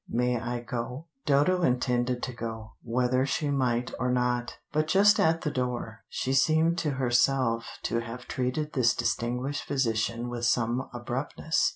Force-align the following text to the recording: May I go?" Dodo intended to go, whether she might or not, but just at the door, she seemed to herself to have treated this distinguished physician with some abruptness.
May 0.09 0.39
I 0.39 0.61
go?" 0.61 1.05
Dodo 1.27 1.61
intended 1.61 2.23
to 2.23 2.33
go, 2.33 2.71
whether 2.81 3.23
she 3.27 3.51
might 3.51 3.93
or 3.99 4.09
not, 4.11 4.57
but 4.73 4.87
just 4.87 5.19
at 5.19 5.41
the 5.41 5.51
door, 5.51 5.99
she 6.09 6.33
seemed 6.33 6.79
to 6.79 6.93
herself 6.93 7.77
to 7.83 7.99
have 7.99 8.27
treated 8.27 8.73
this 8.73 8.95
distinguished 8.95 9.63
physician 9.63 10.27
with 10.27 10.45
some 10.45 10.89
abruptness. 10.91 11.69